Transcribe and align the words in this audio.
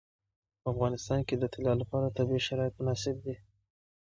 په 0.61 0.67
افغانستان 0.73 1.19
کې 1.27 1.35
د 1.37 1.43
طلا 1.53 1.73
لپاره 1.81 2.13
طبیعي 2.17 2.41
شرایط 2.47 2.73
مناسب 2.79 3.15
دي. 3.25 3.35